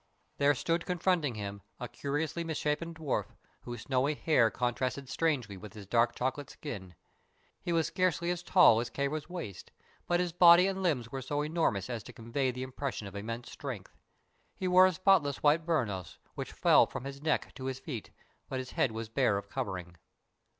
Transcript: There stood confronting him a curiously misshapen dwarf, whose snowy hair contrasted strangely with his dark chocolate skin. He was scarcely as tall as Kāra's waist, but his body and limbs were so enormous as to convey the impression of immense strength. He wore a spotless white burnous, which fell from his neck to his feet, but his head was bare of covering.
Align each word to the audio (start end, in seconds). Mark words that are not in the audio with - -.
There 0.39 0.55
stood 0.55 0.87
confronting 0.87 1.35
him 1.35 1.61
a 1.79 1.87
curiously 1.87 2.43
misshapen 2.43 2.95
dwarf, 2.95 3.27
whose 3.65 3.81
snowy 3.81 4.15
hair 4.15 4.49
contrasted 4.49 5.07
strangely 5.07 5.57
with 5.57 5.73
his 5.73 5.85
dark 5.85 6.15
chocolate 6.15 6.49
skin. 6.49 6.95
He 7.61 7.71
was 7.71 7.85
scarcely 7.85 8.31
as 8.31 8.41
tall 8.41 8.79
as 8.79 8.89
Kāra's 8.89 9.29
waist, 9.29 9.69
but 10.07 10.19
his 10.19 10.33
body 10.33 10.65
and 10.65 10.81
limbs 10.81 11.11
were 11.11 11.21
so 11.21 11.43
enormous 11.43 11.87
as 11.87 12.01
to 12.05 12.13
convey 12.13 12.49
the 12.49 12.63
impression 12.63 13.05
of 13.05 13.15
immense 13.15 13.51
strength. 13.51 13.95
He 14.55 14.67
wore 14.67 14.87
a 14.87 14.93
spotless 14.93 15.43
white 15.43 15.67
burnous, 15.67 16.17
which 16.33 16.51
fell 16.51 16.87
from 16.87 17.03
his 17.03 17.21
neck 17.21 17.53
to 17.53 17.65
his 17.65 17.77
feet, 17.77 18.09
but 18.49 18.57
his 18.57 18.71
head 18.71 18.91
was 18.91 19.07
bare 19.07 19.37
of 19.37 19.49
covering. 19.49 19.97